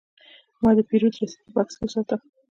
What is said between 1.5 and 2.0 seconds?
بکس کې